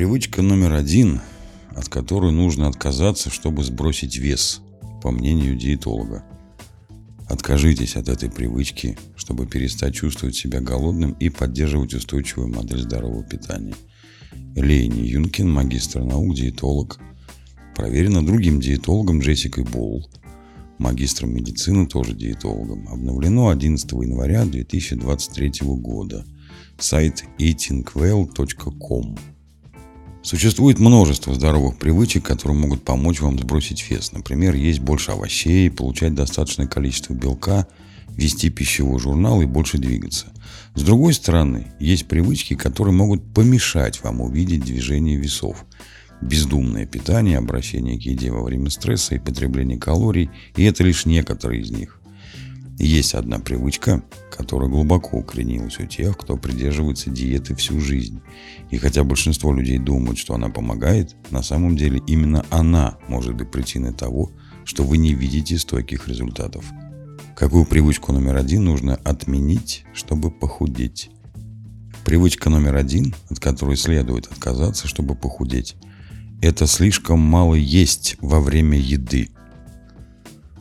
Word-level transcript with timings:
Привычка 0.00 0.40
номер 0.40 0.72
один, 0.72 1.20
от 1.76 1.90
которой 1.90 2.32
нужно 2.32 2.68
отказаться, 2.68 3.28
чтобы 3.28 3.62
сбросить 3.62 4.16
вес, 4.16 4.62
по 5.02 5.10
мнению 5.10 5.58
диетолога. 5.58 6.24
Откажитесь 7.28 7.96
от 7.96 8.08
этой 8.08 8.30
привычки, 8.30 8.96
чтобы 9.14 9.46
перестать 9.46 9.94
чувствовать 9.94 10.34
себя 10.34 10.62
голодным 10.62 11.12
и 11.20 11.28
поддерживать 11.28 11.92
устойчивую 11.92 12.48
модель 12.48 12.80
здорового 12.80 13.22
питания. 13.22 13.74
Лейни 14.56 15.02
Юнкин, 15.02 15.52
магистр 15.52 16.02
наук, 16.02 16.34
диетолог. 16.34 16.98
Проверено 17.76 18.24
другим 18.24 18.58
диетологом 18.58 19.20
Джессикой 19.20 19.64
Болл, 19.64 20.08
магистром 20.78 21.34
медицины, 21.34 21.86
тоже 21.86 22.14
диетологом. 22.14 22.88
Обновлено 22.88 23.50
11 23.50 23.92
января 23.92 24.46
2023 24.46 25.52
года. 25.62 26.24
Сайт 26.78 27.22
eatingwell.com. 27.38 29.18
Существует 30.22 30.78
множество 30.78 31.34
здоровых 31.34 31.78
привычек, 31.78 32.24
которые 32.24 32.56
могут 32.56 32.84
помочь 32.84 33.20
вам 33.20 33.38
сбросить 33.38 33.90
вес. 33.90 34.12
Например, 34.12 34.54
есть 34.54 34.80
больше 34.80 35.12
овощей, 35.12 35.70
получать 35.70 36.14
достаточное 36.14 36.66
количество 36.66 37.14
белка, 37.14 37.66
вести 38.08 38.50
пищевой 38.50 38.98
журнал 39.00 39.40
и 39.40 39.46
больше 39.46 39.78
двигаться. 39.78 40.26
С 40.74 40.82
другой 40.82 41.14
стороны, 41.14 41.72
есть 41.80 42.06
привычки, 42.06 42.54
которые 42.54 42.94
могут 42.94 43.24
помешать 43.32 44.02
вам 44.02 44.20
увидеть 44.20 44.64
движение 44.64 45.16
весов. 45.16 45.64
Бездумное 46.20 46.84
питание, 46.84 47.38
обращение 47.38 47.98
к 47.98 48.02
еде 48.02 48.30
во 48.30 48.42
время 48.42 48.68
стресса 48.68 49.14
и 49.14 49.18
потребление 49.18 49.78
калорий, 49.78 50.30
и 50.54 50.64
это 50.64 50.84
лишь 50.84 51.06
некоторые 51.06 51.62
из 51.62 51.70
них. 51.70 51.99
Есть 52.80 53.12
одна 53.14 53.38
привычка, 53.38 54.02
которая 54.30 54.70
глубоко 54.70 55.18
укоренилась 55.18 55.78
у 55.78 55.84
тех, 55.84 56.16
кто 56.16 56.38
придерживается 56.38 57.10
диеты 57.10 57.54
всю 57.54 57.78
жизнь. 57.78 58.22
И 58.70 58.78
хотя 58.78 59.04
большинство 59.04 59.52
людей 59.52 59.76
думают, 59.78 60.16
что 60.16 60.32
она 60.32 60.48
помогает, 60.48 61.14
на 61.30 61.42
самом 61.42 61.76
деле 61.76 62.00
именно 62.06 62.46
она 62.48 62.96
может 63.06 63.34
быть 63.34 63.50
причиной 63.50 63.92
того, 63.92 64.32
что 64.64 64.82
вы 64.82 64.96
не 64.96 65.12
видите 65.12 65.58
стойких 65.58 66.08
результатов. 66.08 66.64
Какую 67.36 67.66
привычку 67.66 68.12
номер 68.12 68.36
один 68.36 68.64
нужно 68.64 68.94
отменить, 69.04 69.84
чтобы 69.92 70.30
похудеть? 70.30 71.10
Привычка 72.06 72.48
номер 72.48 72.76
один, 72.76 73.14
от 73.28 73.40
которой 73.40 73.76
следует 73.76 74.26
отказаться, 74.28 74.88
чтобы 74.88 75.16
похудеть, 75.16 75.76
это 76.40 76.66
слишком 76.66 77.20
мало 77.20 77.56
есть 77.56 78.16
во 78.22 78.40
время 78.40 78.78
еды. 78.78 79.28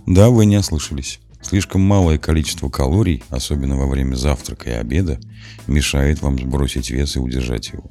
Да, 0.06 0.30
вы 0.30 0.46
не 0.46 0.58
ослышались. 0.58 1.22
Слишком 1.42 1.82
малое 1.82 2.18
количество 2.18 2.70
калорий, 2.70 3.24
особенно 3.30 3.78
во 3.78 3.88
время 3.88 4.16
завтрака 4.16 4.70
и 4.70 4.74
обеда, 4.74 5.20
мешает 5.68 6.22
вам 6.22 6.38
сбросить 6.38 6.90
вес 6.90 7.16
и 7.16 7.20
удержать 7.20 7.70
его. 7.70 7.90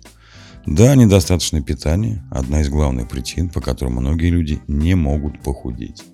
Да, 0.66 0.94
недостаточное 0.94 1.62
питание– 1.62 2.22
одна 2.30 2.60
из 2.60 2.68
главных 2.68 3.08
причин, 3.08 3.48
по 3.48 3.60
которым 3.60 3.94
многие 3.94 4.28
люди 4.28 4.60
не 4.68 4.94
могут 4.94 5.42
похудеть. 5.42 6.04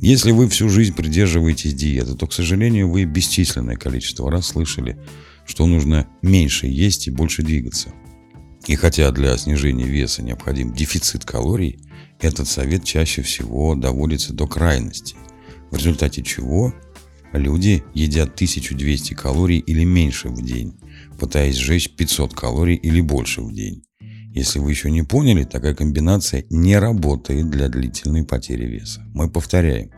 Если 0.00 0.30
вы 0.30 0.48
всю 0.48 0.68
жизнь 0.68 0.94
придерживаетесь 0.94 1.74
диеты, 1.74 2.14
то, 2.14 2.26
к 2.26 2.32
сожалению, 2.32 2.88
вы 2.88 3.04
бесчисленное 3.04 3.76
количество 3.76 4.30
раз 4.30 4.46
слышали, 4.46 4.98
что 5.44 5.66
нужно 5.66 6.06
меньше 6.22 6.68
есть 6.68 7.08
и 7.08 7.10
больше 7.10 7.42
двигаться. 7.42 7.90
И 8.68 8.76
хотя 8.76 9.10
для 9.10 9.36
снижения 9.36 9.86
веса 9.86 10.22
необходим 10.22 10.72
дефицит 10.72 11.24
калорий, 11.24 11.80
этот 12.20 12.46
совет 12.46 12.84
чаще 12.84 13.22
всего 13.22 13.74
доводится 13.74 14.32
до 14.32 14.46
крайности– 14.46 15.16
в 15.72 15.76
результате 15.76 16.22
чего 16.22 16.72
люди 17.32 17.82
едят 17.94 18.34
1200 18.34 19.14
калорий 19.14 19.58
или 19.58 19.84
меньше 19.84 20.28
в 20.28 20.44
день, 20.44 20.74
пытаясь 21.18 21.56
сжечь 21.56 21.90
500 21.90 22.34
калорий 22.34 22.76
или 22.76 23.00
больше 23.00 23.40
в 23.40 23.52
день. 23.52 23.82
Если 24.34 24.60
вы 24.60 24.70
еще 24.70 24.90
не 24.90 25.02
поняли, 25.02 25.44
такая 25.44 25.74
комбинация 25.74 26.44
не 26.50 26.78
работает 26.78 27.50
для 27.50 27.68
длительной 27.68 28.24
потери 28.24 28.66
веса. 28.66 29.02
Мы 29.14 29.30
повторяем. 29.30 29.90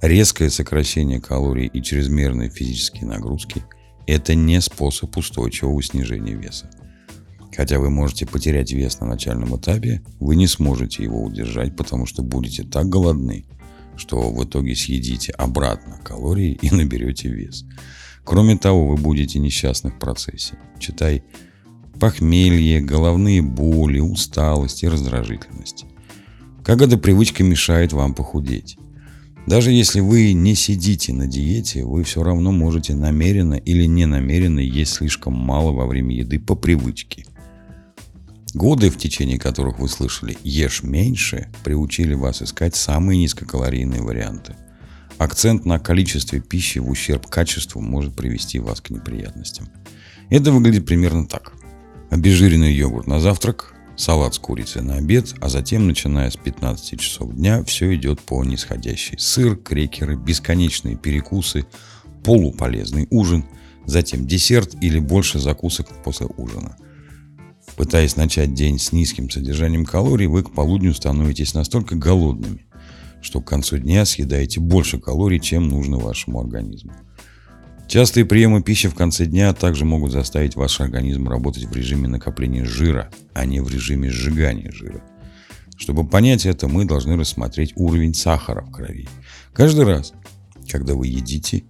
Резкое 0.00 0.50
сокращение 0.50 1.20
калорий 1.20 1.66
и 1.66 1.80
чрезмерные 1.80 2.50
физические 2.50 3.06
нагрузки– 3.06 3.64
это 4.06 4.34
не 4.34 4.60
способ 4.60 5.16
устойчивого 5.16 5.82
снижения 5.82 6.34
веса. 6.34 6.70
Хотя 7.56 7.78
вы 7.78 7.88
можете 7.88 8.26
потерять 8.26 8.72
вес 8.72 9.00
на 9.00 9.06
начальном 9.06 9.56
этапе, 9.56 10.02
вы 10.18 10.34
не 10.34 10.48
сможете 10.48 11.04
его 11.04 11.22
удержать, 11.22 11.76
потому 11.76 12.04
что 12.04 12.22
будете 12.22 12.64
так 12.64 12.88
голодны, 12.88 13.46
что 13.96 14.32
в 14.32 14.44
итоге 14.44 14.74
съедите 14.74 15.32
обратно 15.32 15.98
калории 16.02 16.58
и 16.60 16.70
наберете 16.70 17.28
вес. 17.28 17.64
Кроме 18.24 18.56
того, 18.56 18.88
вы 18.88 18.96
будете 18.96 19.38
несчастны 19.38 19.90
в 19.90 19.98
процессе. 19.98 20.58
Читай 20.78 21.22
похмелье, 22.00 22.80
головные 22.80 23.42
боли, 23.42 23.98
усталость 23.98 24.82
и 24.82 24.88
раздражительность. 24.88 25.84
Как 26.64 26.80
эта 26.80 26.96
привычка 26.96 27.44
мешает 27.44 27.92
вам 27.92 28.14
похудеть? 28.14 28.78
Даже 29.46 29.70
если 29.70 30.00
вы 30.00 30.32
не 30.32 30.54
сидите 30.54 31.12
на 31.12 31.26
диете, 31.26 31.84
вы 31.84 32.02
все 32.02 32.22
равно 32.22 32.50
можете 32.50 32.94
намеренно 32.94 33.54
или 33.54 33.84
не 33.84 34.06
намеренно 34.06 34.60
есть 34.60 34.94
слишком 34.94 35.34
мало 35.34 35.72
во 35.72 35.86
время 35.86 36.16
еды 36.16 36.38
по 36.38 36.54
привычке– 36.54 37.26
Годы, 38.54 38.88
в 38.88 38.96
течение 38.96 39.36
которых 39.36 39.80
вы 39.80 39.88
слышали 39.88 40.38
«ешь 40.44 40.84
меньше», 40.84 41.48
приучили 41.64 42.14
вас 42.14 42.40
искать 42.40 42.76
самые 42.76 43.18
низкокалорийные 43.18 44.00
варианты. 44.00 44.54
Акцент 45.18 45.64
на 45.64 45.80
количестве 45.80 46.38
пищи 46.38 46.78
в 46.78 46.88
ущерб 46.88 47.26
качеству 47.26 47.80
может 47.80 48.14
привести 48.14 48.60
вас 48.60 48.80
к 48.80 48.90
неприятностям. 48.90 49.68
Это 50.30 50.52
выглядит 50.52 50.86
примерно 50.86 51.26
так. 51.26 51.52
Обезжиренный 52.10 52.72
йогурт 52.72 53.08
на 53.08 53.18
завтрак, 53.18 53.74
салат 53.96 54.34
с 54.34 54.38
курицей 54.38 54.82
на 54.82 54.98
обед, 54.98 55.34
а 55.40 55.48
затем, 55.48 55.88
начиная 55.88 56.30
с 56.30 56.36
15 56.36 57.00
часов 57.00 57.34
дня, 57.34 57.64
все 57.64 57.92
идет 57.96 58.20
по 58.20 58.44
нисходящей. 58.44 59.18
Сыр, 59.18 59.56
крекеры, 59.56 60.14
бесконечные 60.14 60.94
перекусы, 60.96 61.66
полуполезный 62.22 63.08
ужин, 63.10 63.46
затем 63.84 64.28
десерт 64.28 64.76
или 64.80 65.00
больше 65.00 65.40
закусок 65.40 65.88
после 66.04 66.28
ужина– 66.36 66.76
Пытаясь 67.76 68.16
начать 68.16 68.54
день 68.54 68.78
с 68.78 68.92
низким 68.92 69.28
содержанием 69.28 69.84
калорий, 69.84 70.26
вы 70.26 70.44
к 70.44 70.52
полудню 70.52 70.94
становитесь 70.94 71.54
настолько 71.54 71.96
голодными, 71.96 72.66
что 73.20 73.40
к 73.40 73.48
концу 73.48 73.78
дня 73.78 74.04
съедаете 74.04 74.60
больше 74.60 74.98
калорий, 74.98 75.40
чем 75.40 75.68
нужно 75.68 75.98
вашему 75.98 76.40
организму. 76.40 76.92
Частые 77.88 78.24
приемы 78.24 78.62
пищи 78.62 78.88
в 78.88 78.94
конце 78.94 79.26
дня 79.26 79.52
также 79.52 79.84
могут 79.84 80.12
заставить 80.12 80.54
ваш 80.54 80.80
организм 80.80 81.28
работать 81.28 81.64
в 81.64 81.74
режиме 81.74 82.08
накопления 82.08 82.64
жира, 82.64 83.10
а 83.34 83.44
не 83.44 83.60
в 83.60 83.68
режиме 83.68 84.08
сжигания 84.08 84.70
жира. 84.70 85.02
Чтобы 85.76 86.06
понять 86.06 86.46
это, 86.46 86.68
мы 86.68 86.84
должны 86.84 87.16
рассмотреть 87.16 87.72
уровень 87.74 88.14
сахара 88.14 88.62
в 88.62 88.70
крови. 88.70 89.08
Каждый 89.52 89.84
раз, 89.84 90.14
когда 90.70 90.94
вы 90.94 91.08
едите, 91.08 91.64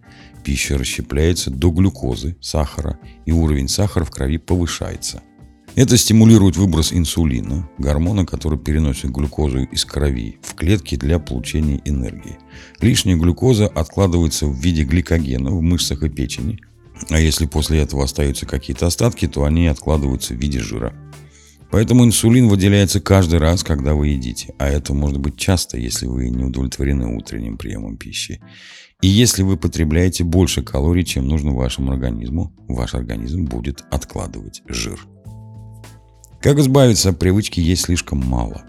пища 0.44 0.76
расщепляется 0.76 1.50
до 1.50 1.71
глюкозы, 1.71 2.36
сахара, 2.41 2.98
и 3.25 3.32
уровень 3.32 3.69
сахара 3.69 4.04
в 4.04 4.10
крови 4.10 4.36
повышается– 4.36 5.22
это 5.77 5.97
стимулирует 5.97 6.57
выброс 6.57 6.93
инсулина, 6.93 7.69
гормона, 7.79 8.25
который 8.25 8.59
переносит 8.59 9.11
глюкозу 9.11 9.65
из 9.65 9.85
крови 9.85 10.39
в 10.43 10.55
клетки 10.55 10.97
для 10.97 11.19
получения 11.19 11.81
энергии. 11.85 12.39
Лишняя 12.81 13.17
глюкоза 13.17 13.67
откладывается 13.67 14.47
в 14.47 14.57
виде 14.57 14.84
гликогена 14.84 15.51
в 15.51 15.63
мышцах 15.63 16.03
и 16.03 16.09
печени, 16.09 16.61
а 17.11 17.19
если 17.19 17.47
после 17.47 17.81
этого 17.81 18.05
остаются 18.05 18.47
какие-то 18.47 18.87
остатки, 18.87 19.27
то 19.27 19.45
они 19.45 19.67
откладываются 19.67 20.34
в 20.34 20.39
виде 20.39 20.61
жира. 20.61 20.95
Поэтому 21.71 22.05
инсулин 22.05 22.49
выделяется 22.49 23.01
каждый 23.01 23.41
раз, 23.41 23.65
когда 23.65 23.95
вы 23.95 24.09
едите, 24.09 24.55
а 24.59 24.69
это 24.69 24.95
может 24.95 25.19
быть 25.19 25.37
часто, 25.37 25.77
если 25.77 26.07
вы 26.07 26.29
не 26.29 26.45
удовлетворены 26.45 27.17
утренним 27.17 27.59
приемом 27.59 27.97
пищи. 27.97 28.41
И 29.03 29.09
если 29.09 29.43
вы 29.43 29.57
потребляете 29.57 30.23
больше 30.23 30.63
калорий, 30.63 31.05
чем 31.05 31.27
нужно 31.27 31.53
вашему 31.53 31.91
организму, 31.91 32.55
ваш 32.69 32.95
организм 32.95 33.47
будет 33.47 33.83
откладывать 33.91 34.63
жир. 34.69 35.04
Как 36.45 36.59
избавиться 36.59 37.09
от 37.09 37.19
привычки 37.19 37.59
есть 37.59 37.87
слишком 37.87 38.19
мало? 38.19 38.67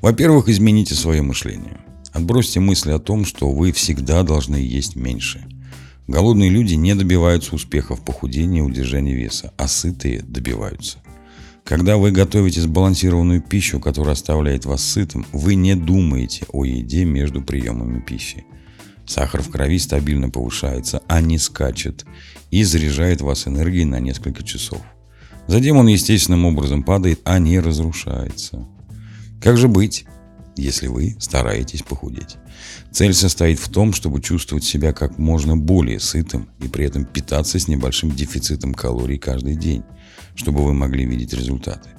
Во-первых, 0.00 0.48
измените 0.48 0.96
свое 0.96 1.22
мышление. 1.22 1.80
Отбросьте 2.10 2.58
мысли 2.58 2.90
о 2.90 2.98
том, 2.98 3.24
что 3.24 3.52
вы 3.52 3.70
всегда 3.70 4.24
должны 4.24 4.56
есть 4.56 4.96
меньше. 4.96 5.46
Голодные 6.08 6.50
люди 6.50 6.74
не 6.74 6.96
добиваются 6.96 7.54
успеха 7.54 7.94
в 7.94 8.04
похудении 8.04 8.58
и 8.58 8.62
удержании 8.62 9.14
веса, 9.14 9.52
а 9.56 9.68
сытые 9.68 10.22
добиваются. 10.22 10.98
Когда 11.62 11.98
вы 11.98 12.10
готовите 12.10 12.60
сбалансированную 12.60 13.42
пищу, 13.42 13.78
которая 13.78 14.14
оставляет 14.14 14.64
вас 14.64 14.82
сытым, 14.82 15.24
вы 15.30 15.54
не 15.54 15.76
думаете 15.76 16.46
о 16.48 16.64
еде 16.64 17.04
между 17.04 17.42
приемами 17.42 18.00
пищи. 18.00 18.44
Сахар 19.06 19.40
в 19.40 19.50
крови 19.50 19.78
стабильно 19.78 20.30
повышается, 20.30 21.00
а 21.06 21.20
не 21.20 21.38
скачет, 21.38 22.04
и 22.50 22.64
заряжает 22.64 23.20
вас 23.20 23.46
энергией 23.46 23.84
на 23.84 24.00
несколько 24.00 24.42
часов. 24.42 24.82
Затем 25.46 25.76
он 25.76 25.86
естественным 25.88 26.44
образом 26.46 26.82
падает, 26.82 27.20
а 27.24 27.38
не 27.38 27.58
разрушается. 27.58 28.66
Как 29.40 29.56
же 29.56 29.68
быть, 29.68 30.06
если 30.56 30.86
вы 30.86 31.16
стараетесь 31.18 31.82
похудеть? 31.82 32.36
Цель 32.90 33.14
состоит 33.14 33.58
в 33.58 33.68
том, 33.68 33.92
чтобы 33.92 34.20
чувствовать 34.20 34.64
себя 34.64 34.92
как 34.92 35.18
можно 35.18 35.56
более 35.56 35.98
сытым 35.98 36.48
и 36.60 36.68
при 36.68 36.84
этом 36.84 37.04
питаться 37.04 37.58
с 37.58 37.68
небольшим 37.68 38.10
дефицитом 38.10 38.74
калорий 38.74 39.18
каждый 39.18 39.56
день, 39.56 39.82
чтобы 40.34 40.64
вы 40.64 40.74
могли 40.74 41.04
видеть 41.04 41.34
результаты. 41.34 41.90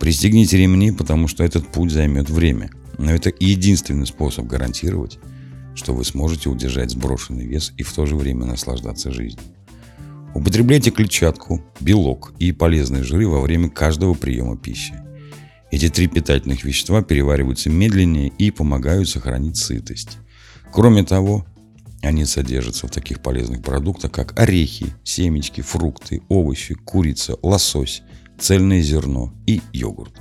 Пристегните 0.00 0.56
ремни, 0.56 0.90
потому 0.90 1.28
что 1.28 1.44
этот 1.44 1.70
путь 1.70 1.92
займет 1.92 2.28
время. 2.28 2.70
Но 2.98 3.12
это 3.12 3.32
единственный 3.38 4.06
способ 4.06 4.46
гарантировать, 4.46 5.18
что 5.74 5.94
вы 5.94 6.04
сможете 6.04 6.48
удержать 6.48 6.90
сброшенный 6.90 7.46
вес 7.46 7.72
и 7.76 7.82
в 7.82 7.92
то 7.92 8.06
же 8.06 8.16
время 8.16 8.46
наслаждаться 8.46 9.12
жизнью. 9.12 9.42
Употребляйте 10.34 10.90
клетчатку, 10.90 11.62
белок 11.80 12.32
и 12.40 12.50
полезные 12.50 13.04
жиры 13.04 13.28
во 13.28 13.40
время 13.40 13.70
каждого 13.70 14.14
приема 14.14 14.56
пищи. 14.56 14.94
Эти 15.70 15.88
три 15.88 16.08
питательных 16.08 16.64
вещества 16.64 17.02
перевариваются 17.02 17.70
медленнее 17.70 18.32
и 18.36 18.50
помогают 18.50 19.08
сохранить 19.08 19.56
сытость. 19.56 20.18
Кроме 20.72 21.04
того, 21.04 21.46
они 22.02 22.24
содержатся 22.26 22.88
в 22.88 22.90
таких 22.90 23.20
полезных 23.20 23.62
продуктах, 23.62 24.10
как 24.10 24.38
орехи, 24.38 24.86
семечки, 25.04 25.60
фрукты, 25.60 26.22
овощи, 26.28 26.74
курица, 26.74 27.36
лосось, 27.42 28.02
цельное 28.38 28.82
зерно 28.82 29.32
и 29.46 29.62
йогурт. 29.72 30.20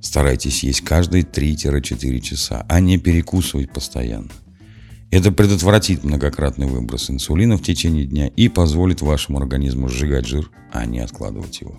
Старайтесь 0.00 0.64
есть 0.64 0.80
каждые 0.80 1.22
3-4 1.22 2.20
часа, 2.20 2.66
а 2.68 2.80
не 2.80 2.98
перекусывать 2.98 3.72
постоянно. 3.72 4.30
Это 5.12 5.30
предотвратит 5.30 6.04
многократный 6.04 6.66
выброс 6.66 7.10
инсулина 7.10 7.58
в 7.58 7.62
течение 7.62 8.06
дня 8.06 8.28
и 8.28 8.48
позволит 8.48 9.02
вашему 9.02 9.38
организму 9.38 9.90
сжигать 9.90 10.26
жир, 10.26 10.50
а 10.72 10.86
не 10.86 11.00
откладывать 11.00 11.60
его. 11.60 11.74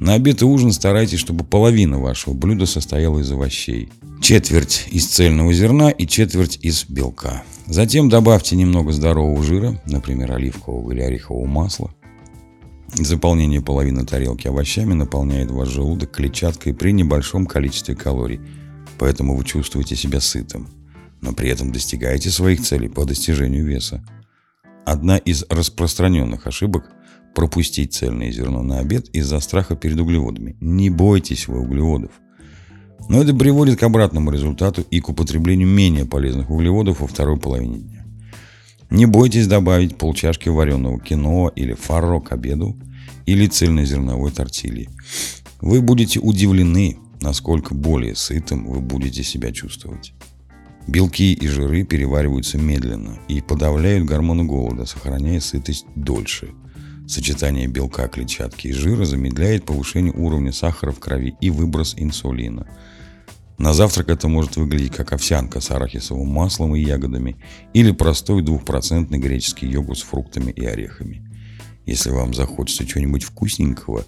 На 0.00 0.12
обед 0.12 0.42
и 0.42 0.44
ужин 0.44 0.70
старайтесь, 0.72 1.18
чтобы 1.18 1.44
половина 1.44 1.98
вашего 1.98 2.34
блюда 2.34 2.66
состояла 2.66 3.20
из 3.20 3.32
овощей. 3.32 3.88
Четверть 4.20 4.86
из 4.90 5.06
цельного 5.06 5.50
зерна 5.54 5.88
и 5.88 6.06
четверть 6.06 6.58
из 6.60 6.84
белка. 6.84 7.42
Затем 7.68 8.10
добавьте 8.10 8.54
немного 8.54 8.92
здорового 8.92 9.42
жира, 9.42 9.80
например, 9.86 10.32
оливкового 10.32 10.92
или 10.92 11.00
орехового 11.00 11.46
масла. 11.46 11.90
Заполнение 12.92 13.62
половины 13.62 14.04
тарелки 14.04 14.46
овощами 14.46 14.92
наполняет 14.92 15.50
ваш 15.50 15.70
желудок 15.70 16.10
клетчаткой 16.10 16.74
при 16.74 16.92
небольшом 16.92 17.46
количестве 17.46 17.96
калорий, 17.96 18.40
поэтому 18.98 19.38
вы 19.38 19.42
чувствуете 19.42 19.96
себя 19.96 20.20
сытым 20.20 20.68
но 21.20 21.32
при 21.32 21.48
этом 21.48 21.72
достигаете 21.72 22.30
своих 22.30 22.62
целей 22.62 22.88
по 22.88 23.04
достижению 23.04 23.66
веса. 23.66 24.04
Одна 24.84 25.18
из 25.18 25.44
распространенных 25.48 26.46
ошибок– 26.46 26.90
пропустить 27.36 27.92
цельное 27.92 28.32
зерно 28.32 28.62
на 28.62 28.78
обед 28.78 29.08
из-за 29.10 29.38
страха 29.40 29.76
перед 29.76 30.00
углеводами. 30.00 30.56
Не 30.58 30.88
бойтесь 30.88 31.48
вы 31.48 31.60
углеводов. 31.60 32.10
Но 33.10 33.20
это 33.20 33.34
приводит 33.34 33.78
к 33.78 33.82
обратному 33.82 34.30
результату 34.30 34.84
и 34.90 35.00
к 35.00 35.10
употреблению 35.10 35.68
менее 35.68 36.06
полезных 36.06 36.50
углеводов 36.50 37.00
во 37.00 37.06
второй 37.06 37.38
половине 37.38 37.80
дня. 37.80 38.06
Не 38.88 39.04
бойтесь 39.04 39.46
добавить 39.46 39.98
полчашки 39.98 40.48
вареного 40.48 40.98
киноа 40.98 41.52
или 41.54 41.74
фарро 41.74 42.20
к 42.20 42.32
обеду 42.32 42.74
или 43.26 43.46
цельнозерновой 43.46 44.30
тортильи. 44.30 44.88
Вы 45.60 45.82
будете 45.82 46.20
удивлены, 46.20 46.96
насколько 47.20 47.74
более 47.74 48.14
сытым 48.14 48.66
вы 48.66 48.80
будете 48.80 49.22
себя 49.22 49.52
чувствовать. 49.52 50.14
Белки 50.86 51.32
и 51.32 51.48
жиры 51.48 51.82
перевариваются 51.82 52.58
медленно 52.58 53.18
и 53.26 53.40
подавляют 53.40 54.04
гормоны 54.04 54.44
голода, 54.44 54.86
сохраняя 54.86 55.40
сытость 55.40 55.86
дольше. 55.96 56.54
Сочетание 57.08 57.66
белка, 57.66 58.08
клетчатки 58.08 58.68
и 58.68 58.72
жира 58.72 59.04
замедляет 59.04 59.64
повышение 59.64 60.12
уровня 60.12 60.52
сахара 60.52 60.92
в 60.92 61.00
крови 61.00 61.36
и 61.40 61.50
выброс 61.50 61.94
инсулина. 61.96 62.66
На 63.58 63.72
завтрак 63.72 64.10
это 64.10 64.28
может 64.28 64.56
выглядеть 64.56 64.94
как 64.94 65.12
овсянка 65.12 65.60
с 65.60 65.70
арахисовым 65.70 66.28
маслом 66.28 66.76
и 66.76 66.80
ягодами 66.80 67.36
или 67.72 67.90
простой 67.90 68.42
двухпроцентный 68.42 69.18
греческий 69.18 69.66
йогурт 69.66 69.98
с 69.98 70.02
фруктами 70.02 70.52
и 70.52 70.64
орехами. 70.64 71.22
Если 71.86 72.10
вам 72.10 72.34
захочется 72.34 72.84
чего-нибудь 72.84 73.24
вкусненького, 73.24 74.04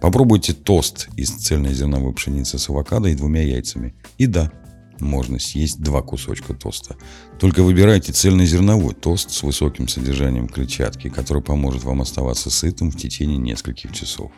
попробуйте 0.00 0.52
тост 0.52 1.08
из 1.16 1.30
цельнозерновой 1.30 2.14
пшеницы 2.14 2.58
с 2.58 2.68
авокадо 2.68 3.08
и 3.08 3.14
двумя 3.14 3.42
яйцами. 3.42 3.94
И 4.16 4.26
да, 4.26 4.52
можно 5.00 5.38
съесть 5.38 5.80
два 5.80 6.02
кусочка 6.02 6.54
тоста. 6.54 6.96
Только 7.38 7.62
выбирайте 7.62 8.12
цельнозерновой 8.12 8.94
тост 8.94 9.30
с 9.30 9.42
высоким 9.42 9.88
содержанием 9.88 10.48
клетчатки, 10.48 11.08
который 11.08 11.42
поможет 11.42 11.84
вам 11.84 12.02
оставаться 12.02 12.50
сытым 12.50 12.90
в 12.90 12.96
течение 12.96 13.38
нескольких 13.38 13.92
часов. 13.92 14.32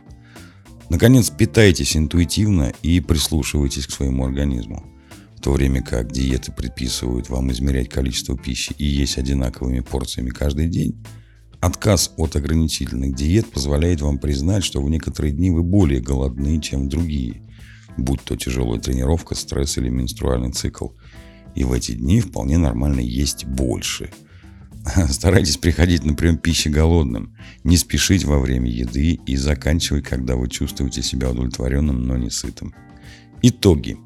Наконец, 0.88 1.30
питайтесь 1.30 1.96
интуитивно 1.96 2.72
и 2.82 3.00
прислушивайтесь 3.00 3.86
к 3.86 3.92
своему 3.92 4.24
организму. 4.24 4.84
В 5.36 5.40
то 5.40 5.52
время 5.52 5.82
как 5.82 6.12
диеты 6.12 6.52
предписывают 6.52 7.30
вам 7.30 7.50
измерять 7.52 7.88
количество 7.88 8.36
пищи 8.36 8.74
и 8.76 8.84
есть 8.84 9.16
одинаковыми 9.16 9.80
порциями 9.80 10.30
каждый 10.30 10.68
день, 10.68 11.02
отказ 11.60 12.12
от 12.16 12.36
ограничительных 12.36 13.14
диет 13.14 13.50
позволяет 13.50 14.00
вам 14.00 14.18
признать, 14.18 14.64
что 14.64 14.82
в 14.82 14.90
некоторые 14.90 15.32
дни 15.32 15.50
вы 15.50 15.62
более 15.62 16.00
голодны, 16.00 16.60
чем 16.60 16.86
в 16.86 16.88
другие– 16.88 17.42
будь 17.96 18.22
то 18.22 18.36
тяжелая 18.36 18.80
тренировка, 18.80 19.34
стресс 19.34 19.78
или 19.78 19.88
менструальный 19.88 20.52
цикл. 20.52 20.88
И 21.54 21.64
в 21.64 21.72
эти 21.72 21.92
дни 21.92 22.20
вполне 22.20 22.58
нормально 22.58 23.00
есть 23.00 23.44
больше. 23.44 24.10
Старайтесь 25.10 25.56
приходить 25.56 26.04
на 26.04 26.14
прием 26.14 26.38
пищи 26.38 26.68
голодным, 26.68 27.36
не 27.64 27.76
спешить 27.76 28.24
во 28.24 28.38
время 28.38 28.70
еды 28.70 29.20
и 29.26 29.36
заканчивать, 29.36 30.04
когда 30.04 30.36
вы 30.36 30.48
чувствуете 30.48 31.02
себя 31.02 31.30
удовлетворенным, 31.30 32.02
но 32.02 32.16
не 32.16 32.30
сытым. 32.30 32.74
Итоги. 33.42 33.98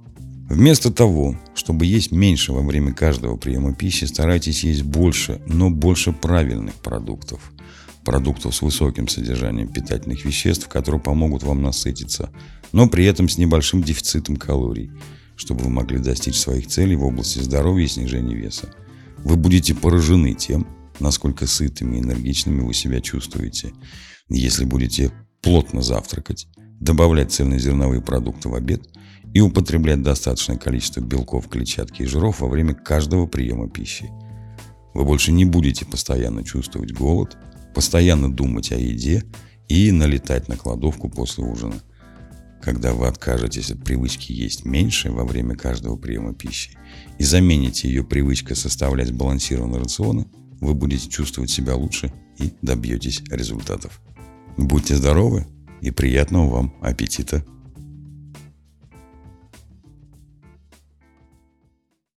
Вместо 0.49 0.93
того, 0.93 1.41
чтобы 1.55 1.87
есть 1.87 2.13
меньше 2.13 2.53
во 2.53 2.61
время 2.61 2.93
каждого 2.93 3.37
приема 3.37 3.75
пищи, 3.75 4.05
старайтесь 4.05 4.63
есть 4.63 4.83
больше, 4.83 5.41
но 5.47 5.71
больше 5.71 6.13
правильных 6.13 6.75
продуктов. 6.75 7.53
Продуктов 8.05 8.55
с 8.55 8.61
высоким 8.61 9.09
содержанием 9.09 9.69
питательных 9.69 10.25
веществ, 10.25 10.69
которые 10.69 11.01
помогут 11.01 11.43
вам 11.43 11.63
насытиться, 11.63 12.31
но 12.73 12.89
при 12.89 13.07
этом 13.07 13.29
с 13.29 13.39
небольшим 13.39 13.83
дефицитом 13.83 14.37
калорий, 14.37 14.91
чтобы 15.37 15.65
вы 15.65 15.71
могли 15.71 15.99
достичь 15.99 16.39
своих 16.39 16.67
целей 16.67 16.97
в 16.97 17.05
области 17.05 17.39
здоровья 17.39 17.85
и 17.85 17.89
снижения 17.89 18.35
веса. 18.35 18.69
Вы 19.19 19.37
будете 19.37 19.75
поражены 19.75 20.35
тем, 20.35 20.67
насколько 21.01 21.47
сытыми 21.47 21.97
и 21.97 22.01
энергичными 22.01 22.61
вы 22.61 22.75
себя 22.75 23.01
чувствуете. 23.01 23.73
Если 24.29 24.67
будете 24.67 25.11
плотно 25.41 25.81
завтракать, 25.81 26.47
добавлять 26.81 27.33
цельнозерновые 27.33 28.03
продукты 28.03 28.51
в 28.51 28.55
обед 28.55 28.83
и 29.33 29.41
употреблять 29.41 30.03
достаточное 30.03 30.59
количество 30.59 31.01
белков, 31.01 31.49
клетчатки 31.49 32.03
и 32.03 32.07
жиров 32.07 32.41
во 32.41 32.49
время 32.49 32.75
каждого 32.75 33.27
приема 33.27 33.69
пищи. 33.69 34.11
Вы 34.93 35.05
больше 35.05 35.33
не 35.33 35.45
будете 35.45 35.87
постоянно 35.87 36.45
чувствовать 36.45 36.93
голод, 36.93 37.37
постоянно 37.75 38.33
думать 38.33 38.73
о 38.73 38.77
еде 38.77 39.25
и 39.69 39.91
налетать 39.93 40.49
на 40.49 40.57
кладовку 40.57 41.09
после 41.09 41.45
ужина– 41.45 41.75
когда 42.65 42.95
вы 42.95 43.09
откажетесь 43.09 43.71
от 43.71 43.85
привычки 43.85 44.33
есть 44.33 44.65
меньше 44.65 45.13
во 45.13 45.27
время 45.27 45.55
каждого 45.55 45.97
приема 45.97 46.33
пищи 46.33 46.71
и 47.19 47.23
замените 47.23 47.89
ее 47.89 48.05
привычкой 48.05 48.57
составлять 48.57 49.09
сбалансированные 49.09 49.83
рационы, 49.83 50.27
вы 50.63 50.73
будете 50.73 51.11
чувствовать 51.11 51.51
себя 51.51 51.75
лучше 51.75 52.11
и 52.39 52.55
добьетесь 52.63 53.23
результатов. 53.31 54.01
Будьте 54.57 54.97
здоровы 54.97 55.47
и 55.83 55.91
приятного 55.91 56.49
вам 56.49 56.75
аппетита! 56.81 57.45